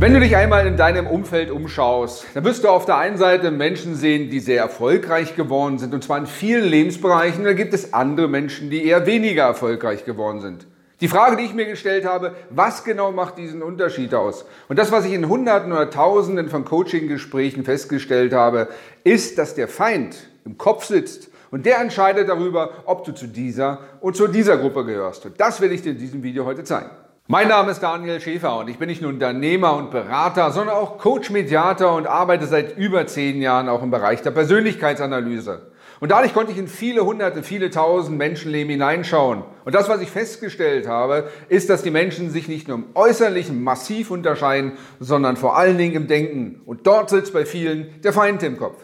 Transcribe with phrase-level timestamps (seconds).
[0.00, 3.50] Wenn du dich einmal in deinem Umfeld umschaust, dann wirst du auf der einen Seite
[3.50, 7.44] Menschen sehen, die sehr erfolgreich geworden sind, und zwar in vielen Lebensbereichen.
[7.44, 10.66] Da gibt es andere Menschen, die eher weniger erfolgreich geworden sind.
[11.02, 14.46] Die Frage, die ich mir gestellt habe, was genau macht diesen Unterschied aus?
[14.70, 18.68] Und das, was ich in Hunderten oder Tausenden von Coaching-Gesprächen festgestellt habe,
[19.04, 23.80] ist, dass der Feind im Kopf sitzt und der entscheidet darüber, ob du zu dieser
[24.00, 25.26] und zu dieser Gruppe gehörst.
[25.26, 26.88] Und das will ich dir in diesem Video heute zeigen.
[27.30, 30.98] Mein Name ist Daniel Schäfer und ich bin nicht nur Unternehmer und Berater, sondern auch
[30.98, 35.70] Coach, Mediator und arbeite seit über zehn Jahren auch im Bereich der Persönlichkeitsanalyse.
[36.00, 39.44] Und dadurch konnte ich in viele hunderte, viele tausend Menschenleben hineinschauen.
[39.64, 43.62] Und das, was ich festgestellt habe, ist, dass die Menschen sich nicht nur im Äußerlichen
[43.62, 46.60] massiv unterscheiden, sondern vor allen Dingen im Denken.
[46.66, 48.82] Und dort sitzt bei vielen der Feind im Kopf.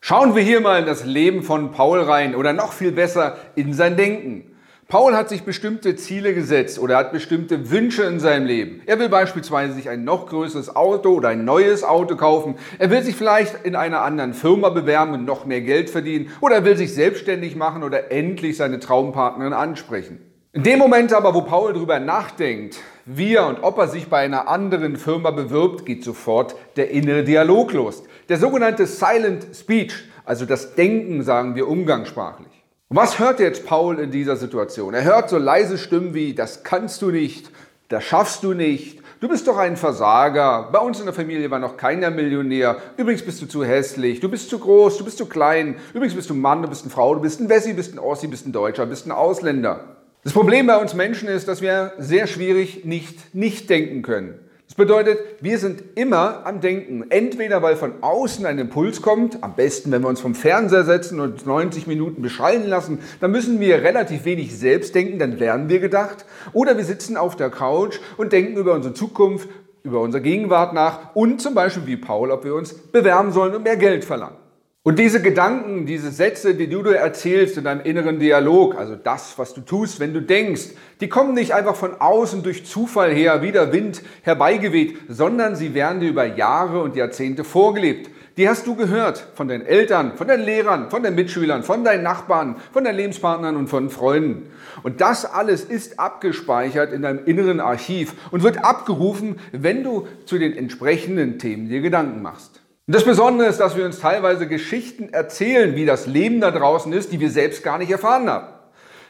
[0.00, 3.72] Schauen wir hier mal in das Leben von Paul rein oder noch viel besser in
[3.72, 4.50] sein Denken.
[4.88, 8.82] Paul hat sich bestimmte Ziele gesetzt oder hat bestimmte Wünsche in seinem Leben.
[8.86, 12.56] Er will beispielsweise sich ein noch größeres Auto oder ein neues Auto kaufen.
[12.78, 16.30] Er will sich vielleicht in einer anderen Firma bewerben und noch mehr Geld verdienen.
[16.40, 20.20] Oder er will sich selbstständig machen oder endlich seine Traumpartnerin ansprechen.
[20.52, 24.18] In dem Moment aber, wo Paul darüber nachdenkt, wie er und ob er sich bei
[24.18, 28.04] einer anderen Firma bewirbt, geht sofort der innere Dialog los.
[28.28, 32.53] Der sogenannte Silent Speech, also das Denken, sagen wir umgangssprachlich.
[32.88, 34.92] Und was hört jetzt Paul in dieser Situation?
[34.92, 37.50] Er hört so leise Stimmen wie, das kannst du nicht,
[37.88, 41.58] das schaffst du nicht, du bist doch ein Versager, bei uns in der Familie war
[41.58, 45.24] noch keiner Millionär, übrigens bist du zu hässlich, du bist zu groß, du bist zu
[45.26, 47.94] klein, übrigens bist du ein Mann, du bist eine Frau, du bist ein Wessi, bist
[47.94, 49.96] ein Ossi, bist ein Deutscher, bist ein Ausländer.
[50.22, 54.38] Das Problem bei uns Menschen ist, dass wir sehr schwierig nicht nicht denken können.
[54.66, 57.04] Das bedeutet, wir sind immer am Denken.
[57.10, 61.20] Entweder weil von außen ein Impuls kommt, am besten, wenn wir uns vom Fernseher setzen
[61.20, 65.80] und 90 Minuten beschallen lassen, dann müssen wir relativ wenig selbst denken, dann werden wir
[65.80, 66.24] gedacht.
[66.52, 69.48] Oder wir sitzen auf der Couch und denken über unsere Zukunft,
[69.84, 73.62] über unsere Gegenwart nach und zum Beispiel wie Paul, ob wir uns bewerben sollen und
[73.62, 74.43] mehr Geld verlangen.
[74.86, 79.38] Und diese Gedanken, diese Sätze, die du dir erzählst in deinem inneren Dialog, also das,
[79.38, 83.40] was du tust, wenn du denkst, die kommen nicht einfach von außen durch Zufall her,
[83.40, 88.10] wie der Wind herbeigeweht, sondern sie werden dir über Jahre und Jahrzehnte vorgelebt.
[88.36, 92.02] Die hast du gehört von deinen Eltern, von deinen Lehrern, von deinen Mitschülern, von deinen
[92.02, 94.50] Nachbarn, von deinen Lebenspartnern und von Freunden.
[94.82, 100.36] Und das alles ist abgespeichert in deinem inneren Archiv und wird abgerufen, wenn du zu
[100.36, 102.63] den entsprechenden Themen dir Gedanken machst.
[102.86, 106.92] Und das Besondere ist, dass wir uns teilweise Geschichten erzählen, wie das Leben da draußen
[106.92, 108.48] ist, die wir selbst gar nicht erfahren haben.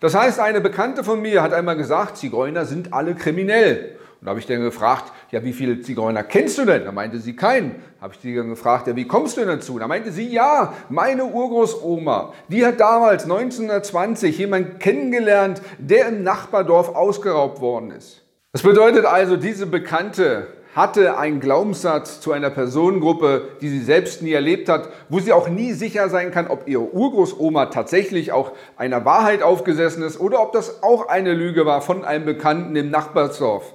[0.00, 3.96] Das heißt, eine Bekannte von mir hat einmal gesagt, Zigeuner sind alle kriminell.
[4.20, 6.84] Und da habe ich dann gefragt, ja, wie viele Zigeuner kennst du denn?
[6.84, 7.76] Da meinte sie keinen.
[7.96, 9.78] Da habe ich sie dann gefragt, ja, wie kommst du denn dazu?
[9.78, 16.94] Da meinte sie, ja, meine Urgroßoma, die hat damals 1920 jemanden kennengelernt, der im Nachbardorf
[16.94, 18.22] ausgeraubt worden ist.
[18.52, 24.32] Das bedeutet also, diese Bekannte hatte einen Glaubenssatz zu einer Personengruppe, die sie selbst nie
[24.32, 29.04] erlebt hat, wo sie auch nie sicher sein kann, ob ihre Urgroßoma tatsächlich auch einer
[29.04, 33.74] Wahrheit aufgesessen ist oder ob das auch eine Lüge war von einem Bekannten im Nachbarsdorf.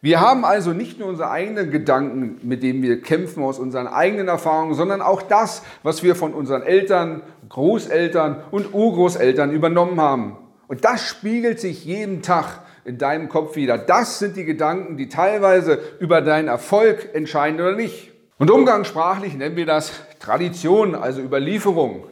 [0.00, 4.28] Wir haben also nicht nur unsere eigenen Gedanken, mit denen wir kämpfen aus unseren eigenen
[4.28, 10.36] Erfahrungen, sondern auch das, was wir von unseren Eltern, Großeltern und Urgroßeltern übernommen haben.
[10.68, 13.76] Und das spiegelt sich jeden Tag in deinem Kopf wieder.
[13.76, 18.10] Das sind die Gedanken, die teilweise über deinen Erfolg entscheiden oder nicht.
[18.38, 22.04] Und umgangssprachlich nennen wir das Tradition, also Überlieferung.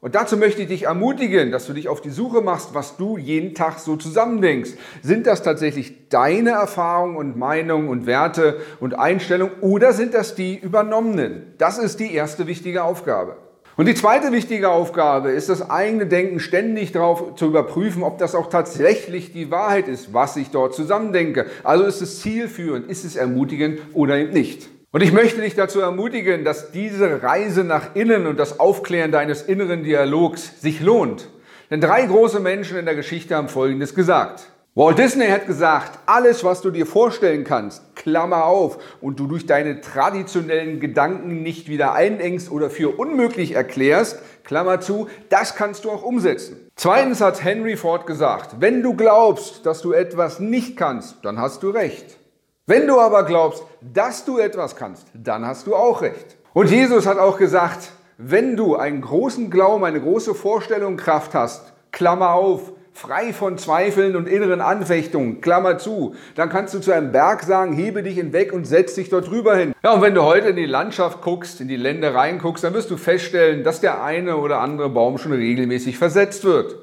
[0.00, 3.16] Und dazu möchte ich dich ermutigen, dass du dich auf die Suche machst, was du
[3.16, 4.72] jeden Tag so zusammendenkst.
[5.02, 10.58] Sind das tatsächlich deine Erfahrungen und Meinungen und Werte und Einstellungen oder sind das die
[10.58, 11.54] übernommenen?
[11.58, 13.36] Das ist die erste wichtige Aufgabe.
[13.76, 18.36] Und die zweite wichtige Aufgabe ist, das eigene Denken ständig darauf zu überprüfen, ob das
[18.36, 21.46] auch tatsächlich die Wahrheit ist, was ich dort zusammendenke.
[21.64, 24.68] Also ist es zielführend, ist es ermutigend oder eben nicht.
[24.92, 29.42] Und ich möchte dich dazu ermutigen, dass diese Reise nach innen und das Aufklären deines
[29.42, 31.28] inneren Dialogs sich lohnt.
[31.68, 34.46] Denn drei große Menschen in der Geschichte haben Folgendes gesagt.
[34.76, 39.46] Walt Disney hat gesagt, alles, was du dir vorstellen kannst, Klammer auf, und du durch
[39.46, 45.92] deine traditionellen Gedanken nicht wieder einengst oder für unmöglich erklärst, Klammer zu, das kannst du
[45.92, 46.56] auch umsetzen.
[46.74, 51.62] Zweitens hat Henry Ford gesagt, wenn du glaubst, dass du etwas nicht kannst, dann hast
[51.62, 52.18] du recht.
[52.66, 56.36] Wenn du aber glaubst, dass du etwas kannst, dann hast du auch recht.
[56.52, 61.72] Und Jesus hat auch gesagt, Wenn du einen großen Glauben, eine große Vorstellung, Kraft hast,
[61.90, 67.10] Klammer auf, frei von Zweifeln und inneren Anfechtungen, Klammer zu, dann kannst du zu einem
[67.10, 69.74] Berg sagen, hebe dich hinweg und setz dich dort drüber hin.
[69.82, 72.90] Ja, und wenn du heute in die Landschaft guckst, in die Länder reinguckst, dann wirst
[72.90, 76.76] du feststellen, dass der eine oder andere Baum schon regelmäßig versetzt wird.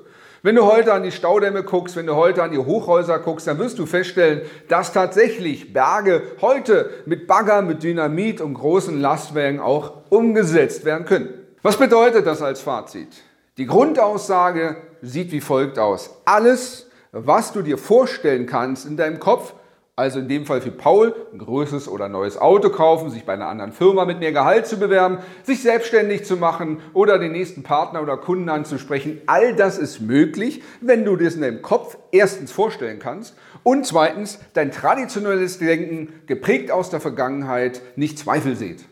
[0.43, 3.59] Wenn du heute an die Staudämme guckst, wenn du heute an die Hochhäuser guckst, dann
[3.59, 9.93] wirst du feststellen, dass tatsächlich Berge heute mit Bagger, mit Dynamit und großen Lastwagen auch
[10.09, 11.29] umgesetzt werden können.
[11.61, 13.09] Was bedeutet das als Fazit?
[13.57, 16.21] Die Grundaussage sieht wie folgt aus.
[16.25, 19.53] Alles, was du dir vorstellen kannst in deinem Kopf,
[19.95, 23.47] also in dem Fall für Paul, ein größeres oder neues Auto kaufen, sich bei einer
[23.47, 28.01] anderen Firma mit mehr Gehalt zu bewerben, sich selbstständig zu machen oder den nächsten Partner
[28.01, 29.21] oder Kunden anzusprechen.
[29.27, 34.39] All das ist möglich, wenn du das in deinem Kopf erstens vorstellen kannst und zweitens
[34.53, 38.85] dein traditionelles Denken, geprägt aus der Vergangenheit, nicht Zweifel sieht.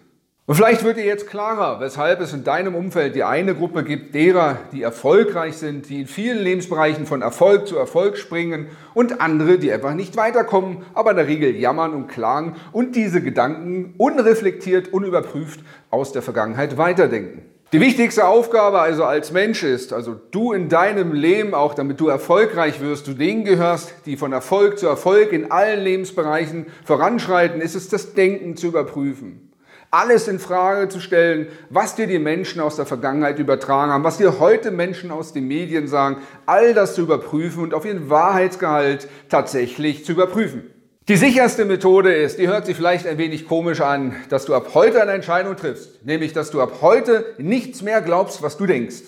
[0.50, 4.16] Und vielleicht wird dir jetzt klarer, weshalb es in deinem Umfeld die eine Gruppe gibt,
[4.16, 8.66] derer, die erfolgreich sind, die in vielen Lebensbereichen von Erfolg zu Erfolg springen
[8.96, 13.22] und andere, die einfach nicht weiterkommen, aber in der Regel jammern und klagen und diese
[13.22, 15.60] Gedanken unreflektiert, unüberprüft
[15.92, 17.44] aus der Vergangenheit weiterdenken.
[17.72, 22.07] Die wichtigste Aufgabe also als Mensch ist, also du in deinem Leben, auch damit du
[22.07, 27.75] erfolgreich wirst, du denen gehörst, die von Erfolg zu Erfolg in allen Lebensbereichen voranschreiten, ist
[27.75, 29.49] es das Denken zu überprüfen
[29.92, 34.18] alles in Frage zu stellen, was dir die Menschen aus der Vergangenheit übertragen haben, was
[34.18, 39.08] dir heute Menschen aus den Medien sagen, all das zu überprüfen und auf ihren Wahrheitsgehalt
[39.30, 40.70] tatsächlich zu überprüfen.
[41.08, 44.76] Die sicherste Methode ist, die hört sich vielleicht ein wenig komisch an, dass du ab
[44.76, 49.02] heute eine Entscheidung triffst, nämlich dass du ab heute nichts mehr glaubst, was du denkst.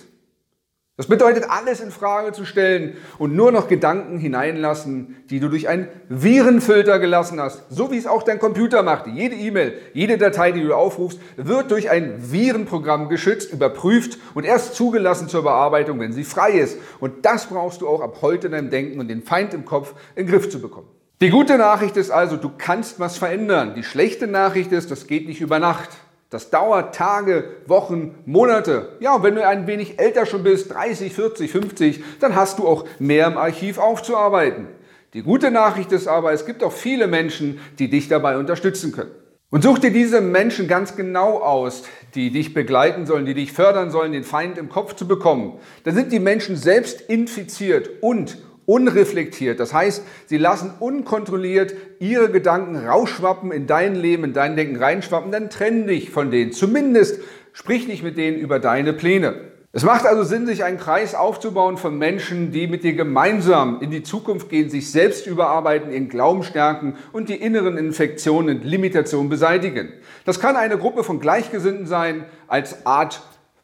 [1.02, 5.68] Das bedeutet, alles in Frage zu stellen und nur noch Gedanken hineinlassen, die du durch
[5.68, 7.64] einen Virenfilter gelassen hast.
[7.72, 9.08] So wie es auch dein Computer macht.
[9.08, 14.76] Jede E-Mail, jede Datei, die du aufrufst, wird durch ein Virenprogramm geschützt, überprüft und erst
[14.76, 16.78] zugelassen zur Bearbeitung, wenn sie frei ist.
[17.00, 19.96] Und das brauchst du auch ab heute in deinem Denken und den Feind im Kopf
[20.16, 20.90] in den Griff zu bekommen.
[21.20, 23.74] Die gute Nachricht ist also, du kannst was verändern.
[23.76, 25.90] Die schlechte Nachricht ist, das geht nicht über Nacht.
[26.32, 28.96] Das dauert Tage, Wochen, Monate.
[29.02, 32.66] Ja, und wenn du ein wenig älter schon bist, 30, 40, 50, dann hast du
[32.66, 34.68] auch mehr im Archiv aufzuarbeiten.
[35.14, 39.12] Die gute Nachricht ist aber, es gibt auch viele Menschen, die dich dabei unterstützen können.
[39.50, 41.84] Und such dir diese Menschen ganz genau aus,
[42.16, 45.60] die dich begleiten sollen, die dich fördern sollen, den Feind im Kopf zu bekommen.
[45.84, 48.38] Dann sind die Menschen selbst infiziert und
[48.72, 49.60] unreflektiert.
[49.60, 55.30] Das heißt, sie lassen unkontrolliert ihre Gedanken rausschwappen in dein Leben, in dein Denken reinschwappen,
[55.30, 56.54] dann trenn dich von denen.
[56.54, 57.20] Zumindest
[57.52, 59.52] sprich nicht mit denen über deine Pläne.
[59.74, 63.92] Es macht also Sinn, sich einen Kreis aufzubauen von Menschen, die mit dir gemeinsam in
[63.92, 69.30] die Zukunft gehen, sich selbst überarbeiten, ihren Glauben stärken und die inneren Infektionen und Limitationen
[69.30, 69.90] beseitigen.
[70.24, 73.22] Das kann eine Gruppe von Gleichgesinnten sein, als Art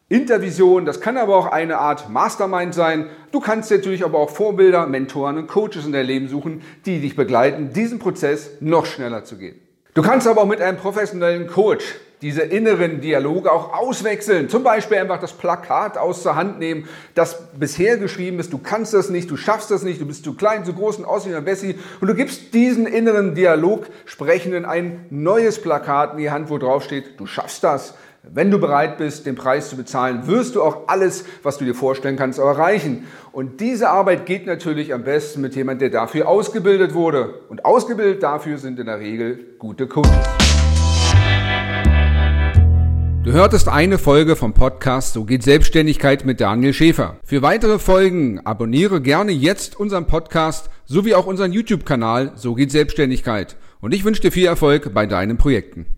[0.09, 3.07] Intervision, das kann aber auch eine Art Mastermind sein.
[3.31, 7.17] Du kannst natürlich aber auch Vorbilder, Mentoren und Coaches in dein Leben suchen, die dich
[7.17, 9.59] begleiten, diesen Prozess noch schneller zu gehen.
[9.93, 11.83] Du kannst aber auch mit einem professionellen Coach
[12.21, 14.49] diese inneren Dialoge auch auswechseln.
[14.49, 18.93] Zum Beispiel einfach das Plakat aus der Hand nehmen, das bisher geschrieben ist, du kannst
[18.93, 21.41] das nicht, du schaffst das nicht, du bist zu klein, zu groß und aussehen wie
[21.41, 21.75] Bessie.
[21.99, 26.83] Und du gibst diesen inneren Dialog sprechenden ein neues Plakat in die Hand, wo drauf
[26.83, 27.93] steht, du schaffst das.
[28.33, 31.73] Wenn du bereit bist, den Preis zu bezahlen, wirst du auch alles, was du dir
[31.73, 33.07] vorstellen kannst, erreichen.
[33.31, 37.35] Und diese Arbeit geht natürlich am besten mit jemandem, der dafür ausgebildet wurde.
[37.49, 40.11] Und ausgebildet dafür sind in der Regel gute Coaches.
[43.23, 47.17] Du hörtest eine Folge vom Podcast So geht Selbstständigkeit mit Daniel Schäfer.
[47.23, 53.57] Für weitere Folgen abonniere gerne jetzt unseren Podcast sowie auch unseren YouTube-Kanal So geht Selbstständigkeit.
[53.79, 55.96] Und ich wünsche dir viel Erfolg bei deinen Projekten.